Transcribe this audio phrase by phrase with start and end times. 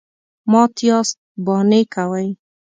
[0.51, 2.27] _مات ياست، بانې کوئ.